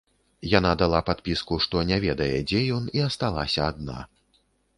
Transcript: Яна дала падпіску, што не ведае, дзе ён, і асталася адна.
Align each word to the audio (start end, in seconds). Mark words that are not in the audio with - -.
Яна 0.51 0.69
дала 0.81 1.01
падпіску, 1.09 1.59
што 1.65 1.83
не 1.89 1.99
ведае, 2.07 2.31
дзе 2.53 2.63
ён, 2.79 2.83
і 3.01 3.05
асталася 3.11 3.61
адна. 3.71 3.99